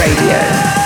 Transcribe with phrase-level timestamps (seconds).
[0.00, 0.79] Radio.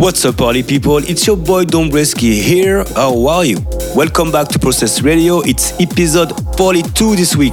[0.00, 0.96] What's up, party people?
[0.96, 2.84] It's your boy Dombresky here.
[2.96, 3.58] How are you?
[3.94, 5.40] Welcome back to Process Radio.
[5.40, 7.52] It's episode 42 this week.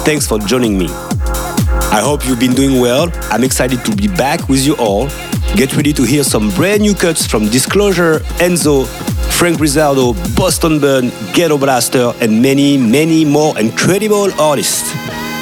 [0.00, 0.86] Thanks for joining me.
[0.88, 3.10] I hope you've been doing well.
[3.24, 5.08] I'm excited to be back with you all.
[5.54, 8.86] Get ready to hear some brand new cuts from Disclosure, Enzo,
[9.30, 14.90] Frank Rizardo, Boston Bun, Ghetto Blaster, and many, many more incredible artists.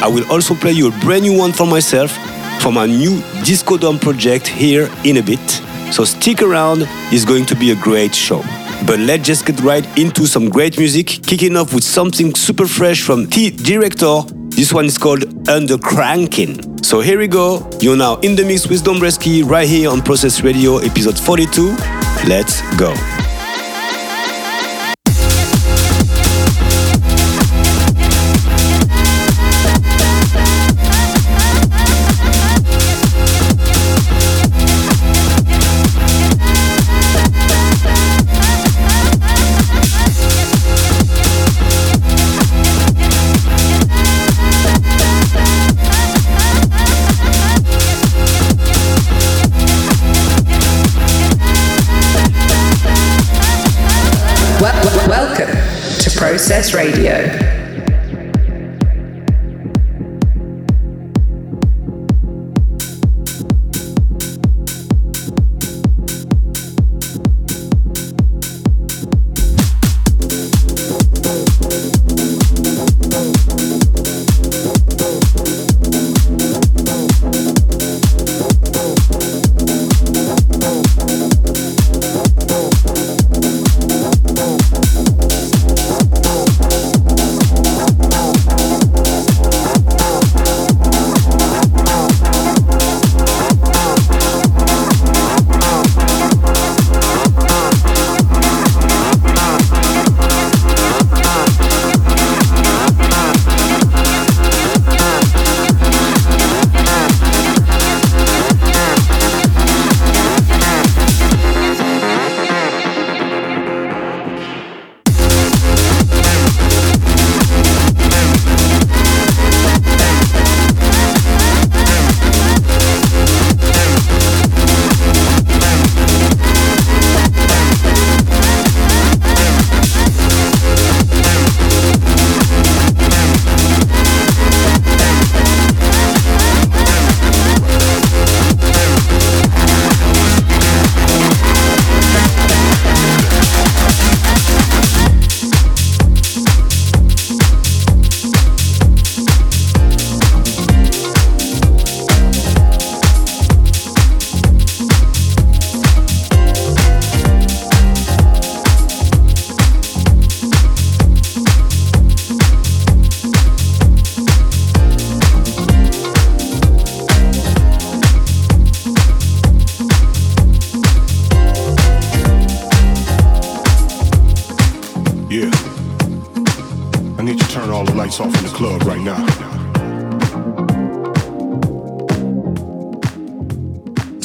[0.03, 2.11] I will also play you a brand new one for myself
[2.61, 5.63] from our new Disco Dom project here in a bit.
[5.91, 8.43] So stick around, it's going to be a great show.
[8.87, 13.03] But let's just get right into some great music, kicking off with something super fresh
[13.03, 14.23] from Thee Director.
[14.51, 16.85] This one is called Undercranking.
[16.85, 17.69] So here we go.
[17.81, 21.77] You're now in the mix with Dombresky right here on Process Radio, episode 42.
[22.27, 22.95] Let's go.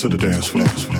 [0.10, 0.95] to the dance floor.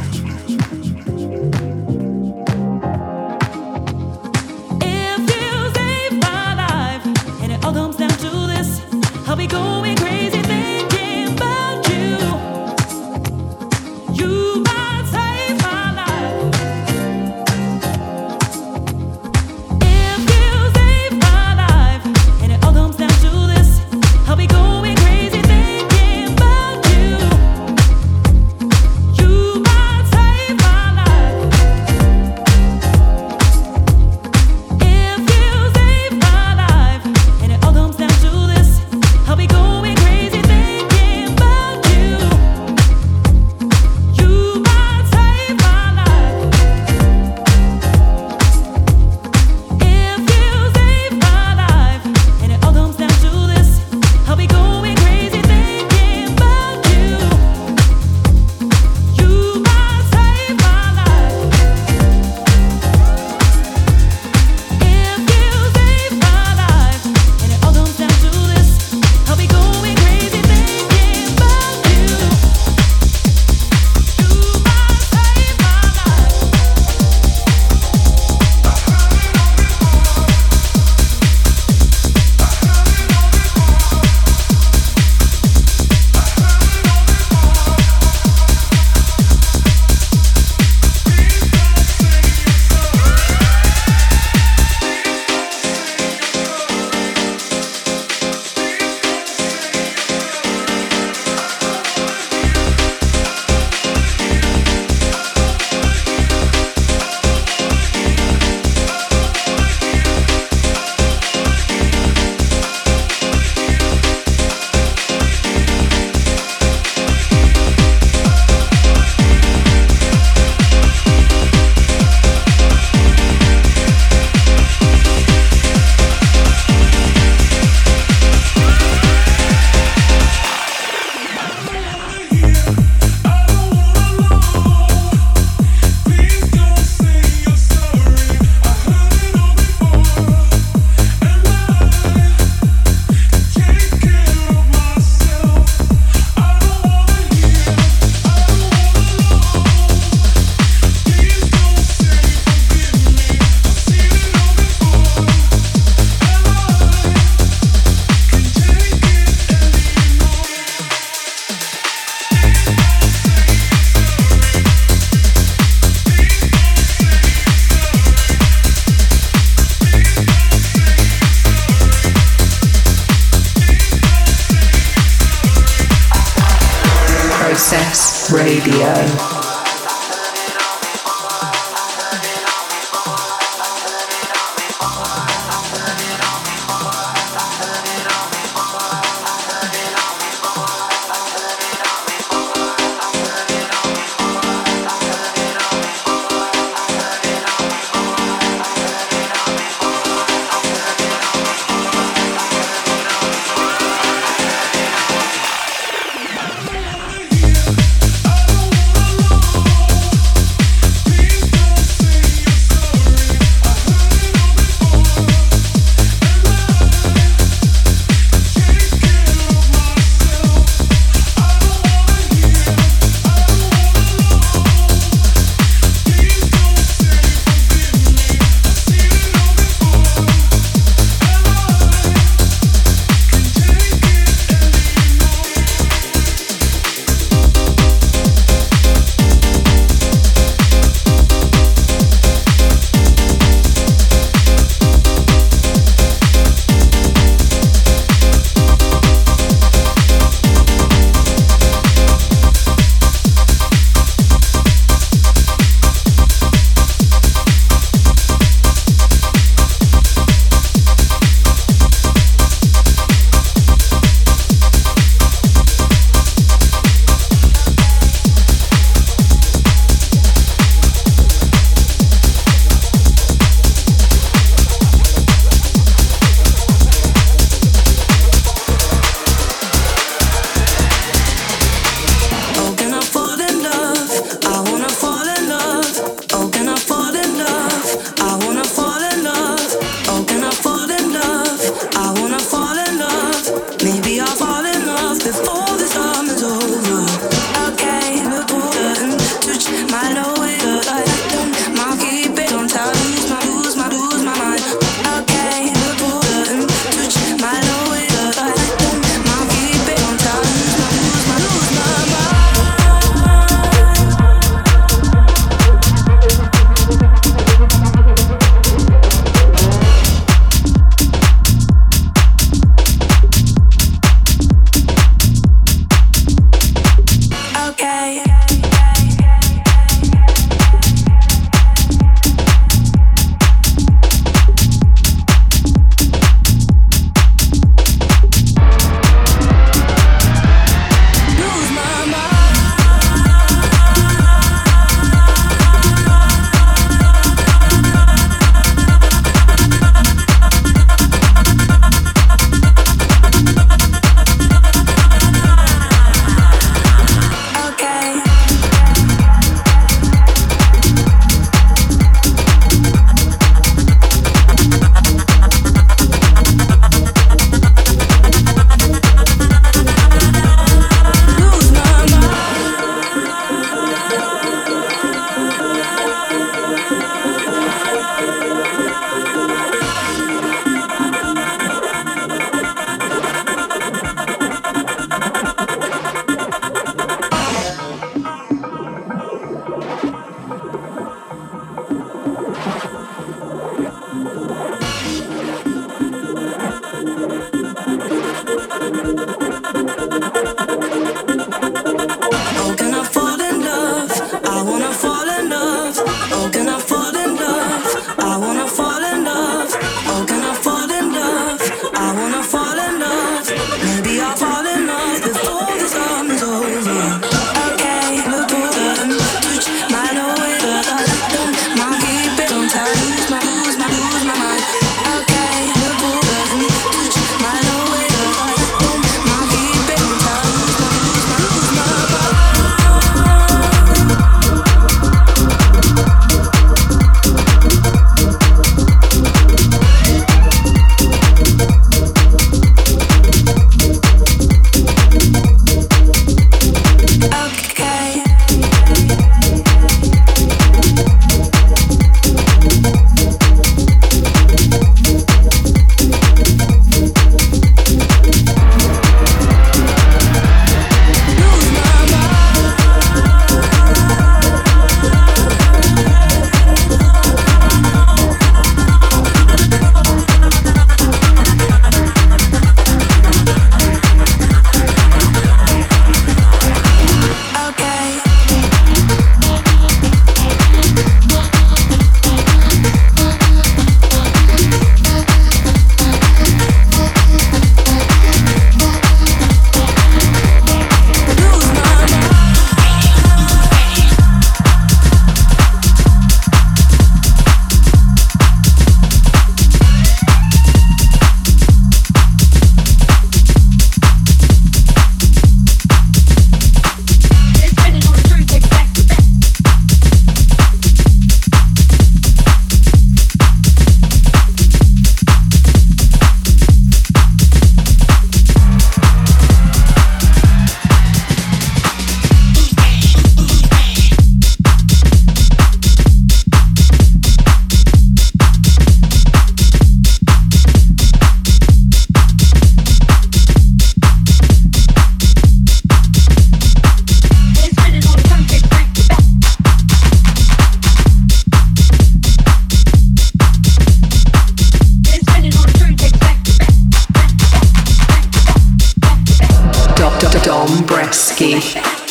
[550.66, 552.05] Dombresky.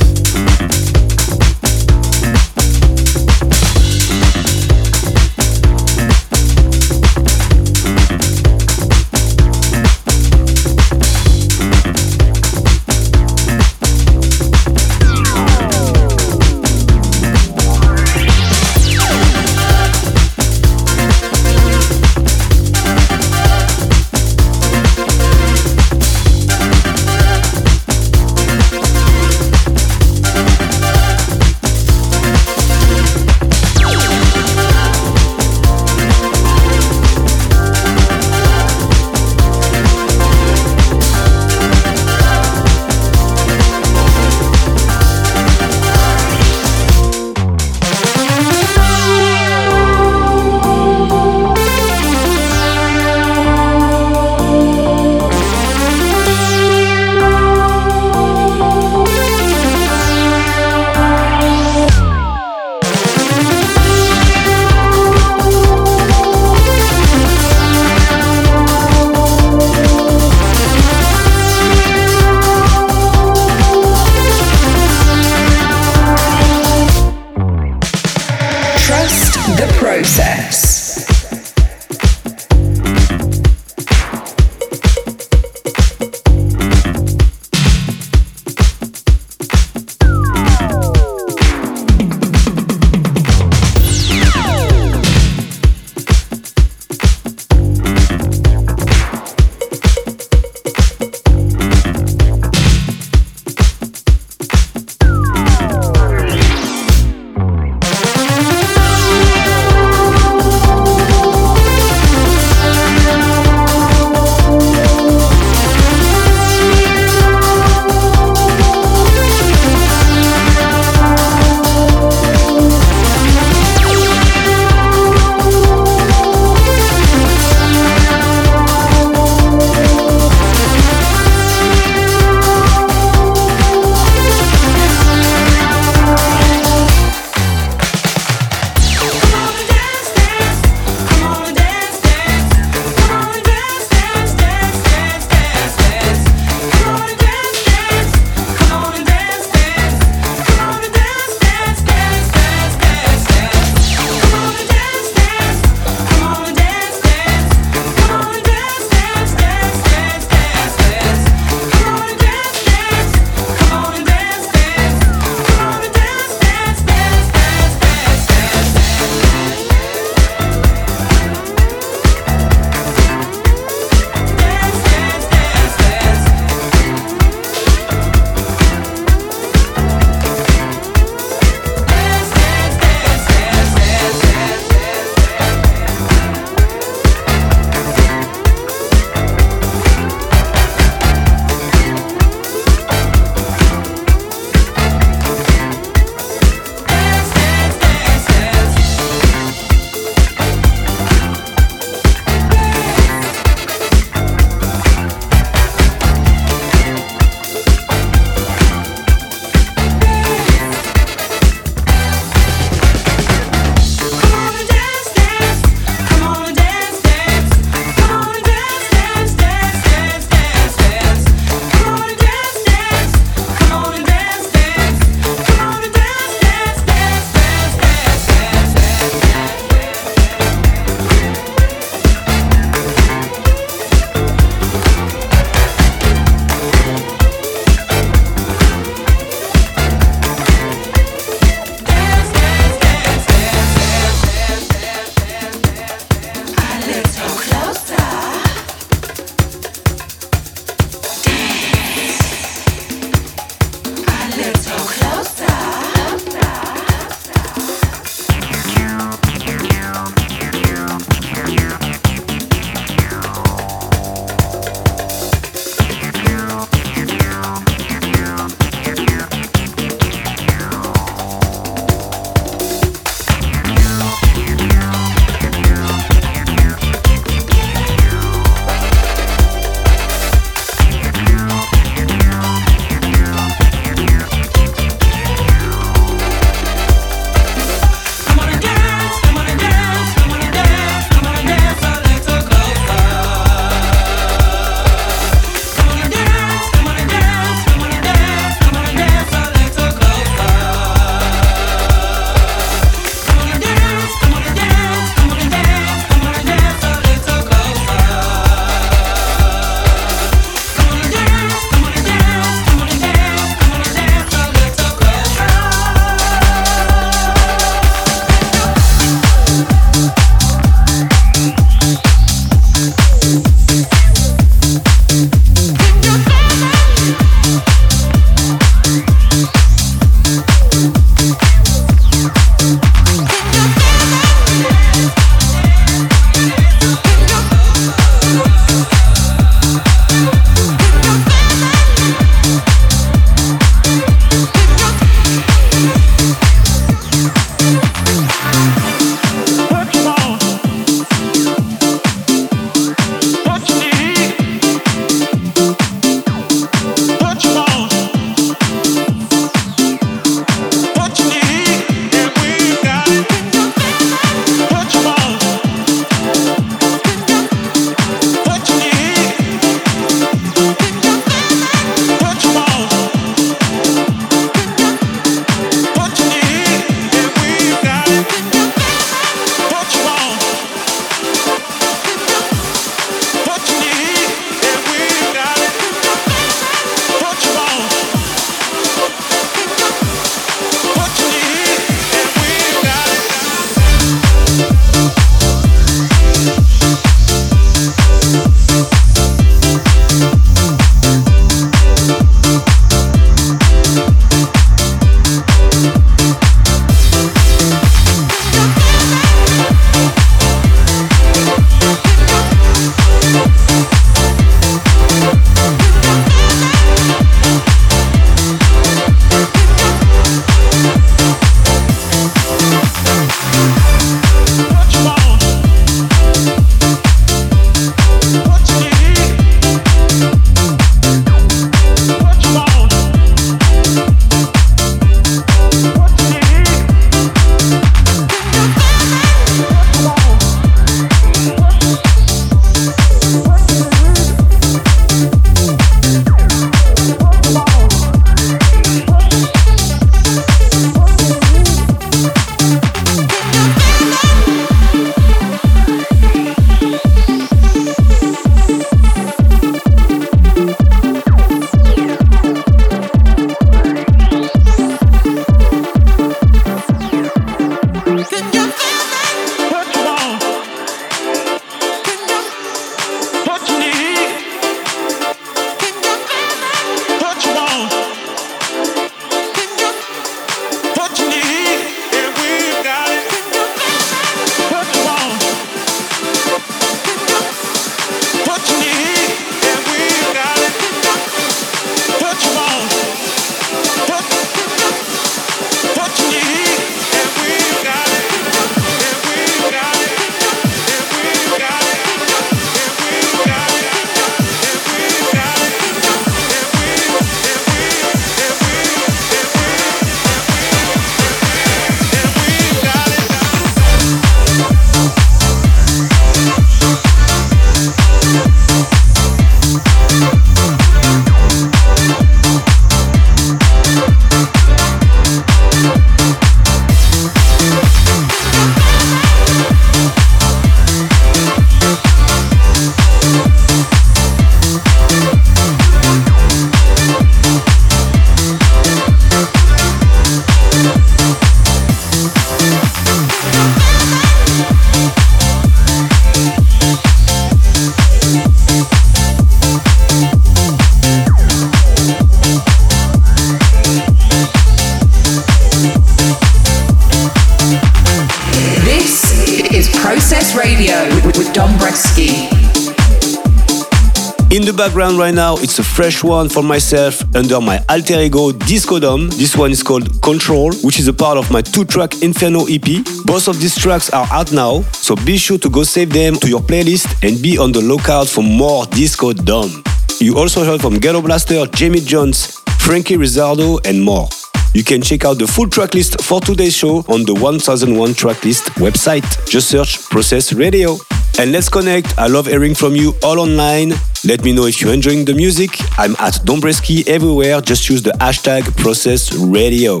[565.00, 569.30] Right now, it's a fresh one for myself under my alter ego Disco Dom.
[569.30, 573.02] This one is called Control, which is a part of my two-track Inferno EP.
[573.24, 576.48] Both of these tracks are out now, so be sure to go save them to
[576.50, 579.82] your playlist and be on the lookout for more Disco Dom.
[580.20, 584.28] You also heard from Ghettoblaster, Jamie Jones, Franky Rizardo, and more.
[584.74, 588.68] You can check out the full track list for today's show on the 1001 Tracklist
[588.76, 589.24] website.
[589.48, 590.98] Just search Process Radio.
[591.38, 592.18] And let's connect.
[592.18, 593.92] I love hearing from you all online.
[594.24, 595.70] Let me know if you're enjoying the music.
[595.98, 597.60] I'm at Dombresky everywhere.
[597.60, 600.00] Just use the hashtag Process Radio.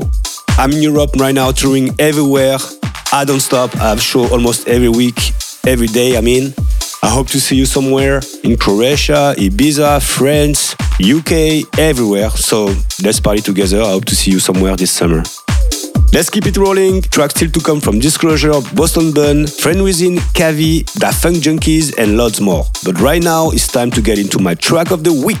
[0.58, 2.58] I'm in Europe right now, touring everywhere.
[3.12, 3.74] I don't stop.
[3.76, 5.32] I have show almost every week,
[5.66, 6.18] every day.
[6.18, 6.52] I mean,
[7.02, 12.30] I hope to see you somewhere in Croatia, Ibiza, France, UK, everywhere.
[12.30, 13.80] So let's party together.
[13.80, 15.22] I hope to see you somewhere this summer.
[16.12, 17.02] Let's keep it rolling.
[17.02, 22.16] Tracks still to come from Disclosure, Boston Bun, Friend Within, Cavi, Da Funk Junkies, and
[22.16, 22.64] lots more.
[22.84, 25.38] But right now, it's time to get into my track of the week.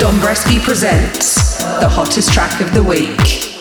[0.00, 3.53] Dombresky presents the hottest track of the week.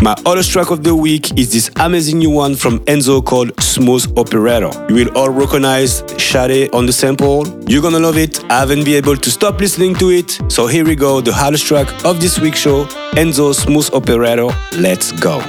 [0.00, 4.16] My other track of the week is this amazing new one from Enzo called Smooth
[4.16, 4.70] Operator.
[4.88, 7.44] You will all recognize Sade on the sample.
[7.68, 8.44] You're gonna love it.
[8.44, 10.38] I haven't been able to stop listening to it.
[10.48, 12.84] So here we go, the hardest track of this week's show,
[13.16, 14.48] Enzo Smooth Operator.
[14.76, 15.40] Let's go.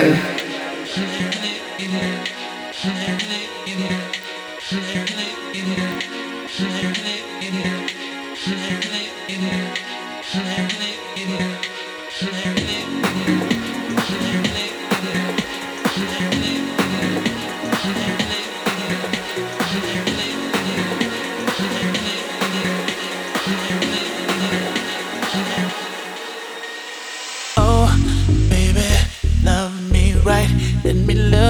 [0.00, 0.38] go.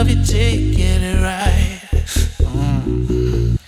[0.08, 1.80] love you, take it right.
[2.40, 3.58] Mm.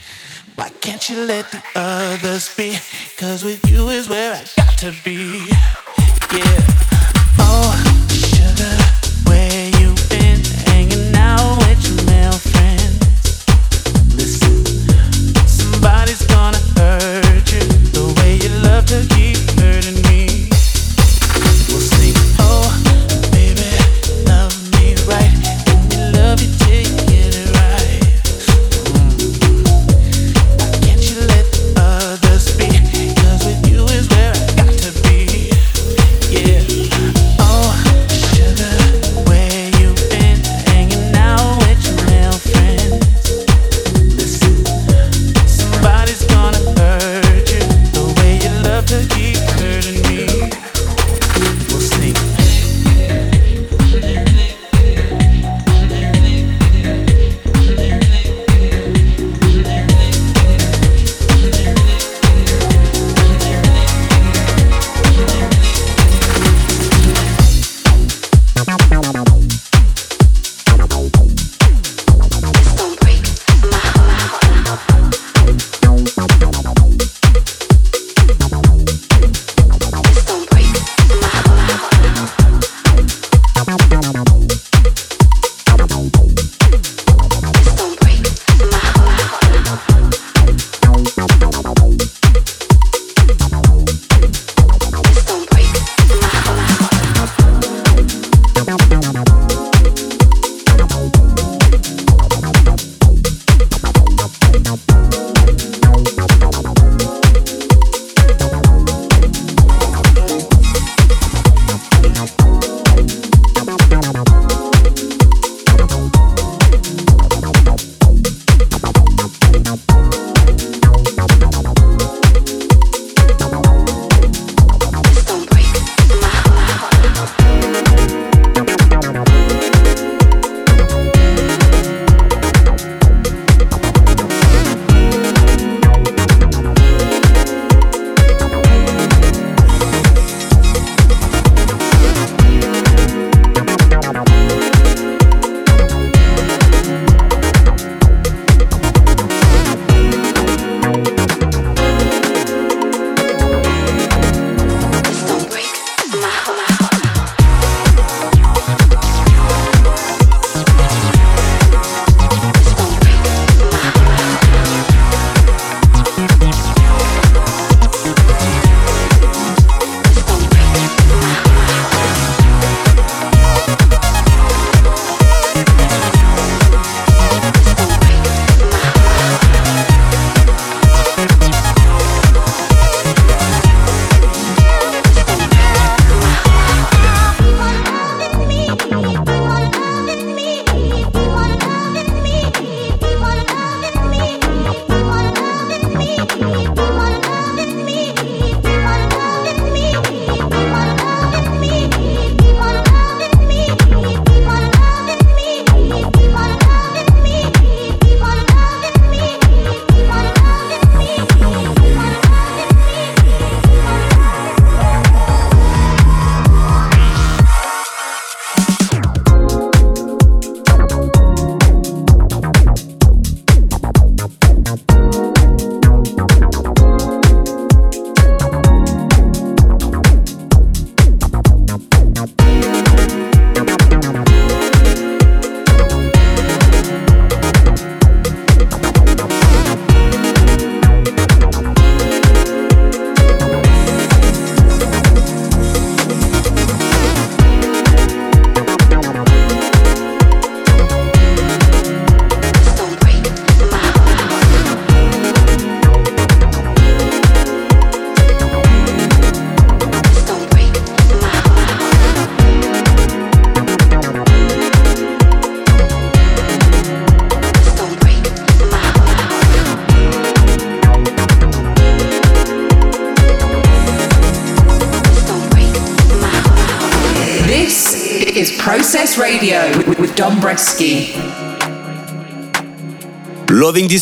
[0.56, 2.76] Why can't you let the others be?
[3.16, 5.46] Cause with you is where I got to be.
[6.32, 6.89] Yeah.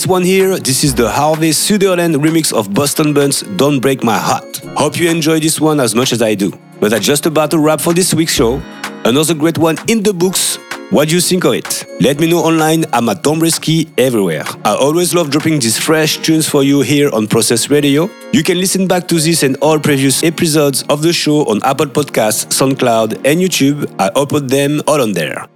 [0.09, 0.59] One here.
[0.59, 4.63] This is the Harvey Sutherland remix of Boston Bun's Don't Break My Heart.
[4.75, 6.51] Hope you enjoy this one as much as I do.
[6.81, 8.63] But that's just about to wrap for this week's show.
[9.05, 10.57] Another great one in the books.
[10.89, 11.85] What do you think of it?
[12.01, 12.87] Let me know online.
[12.95, 14.45] I'm at Dombresky everywhere.
[14.65, 18.09] I always love dropping these fresh tunes for you here on Process Radio.
[18.33, 21.85] You can listen back to this and all previous episodes of the show on Apple
[21.85, 23.85] Podcasts, SoundCloud, and YouTube.
[23.99, 25.47] I upload them all on there.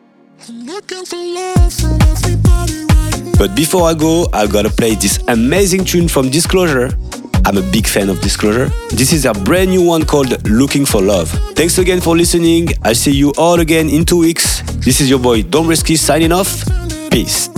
[3.42, 6.96] But before I go, I gotta play this amazing tune from Disclosure.
[7.44, 8.70] I'm a big fan of Disclosure.
[8.90, 11.28] This is a brand new one called Looking for Love.
[11.56, 12.68] Thanks again for listening.
[12.84, 14.62] I'll see you all again in two weeks.
[14.84, 16.62] This is your boy Dombresky signing off.
[17.10, 17.48] Peace.